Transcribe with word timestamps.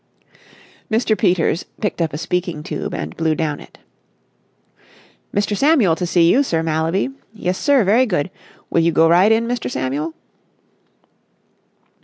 Mr. 0.89 1.15
Peters 1.15 1.61
picked 1.79 2.01
up 2.01 2.11
a 2.11 2.17
speaking 2.17 2.63
tube 2.63 2.91
and 2.91 3.15
blew 3.15 3.35
down 3.35 3.59
it. 3.59 3.77
"Mr. 5.31 5.55
Samuel 5.55 5.95
to 5.95 6.07
see 6.07 6.27
you, 6.31 6.41
Sir 6.41 6.63
Mallaby. 6.63 7.09
Yes, 7.33 7.59
sir, 7.59 7.83
very 7.83 8.07
good. 8.07 8.31
Will 8.71 8.81
you 8.81 8.91
go 8.91 9.07
right 9.07 9.31
in, 9.31 9.47
Mr. 9.47 9.69
Samuel?" 9.69 10.15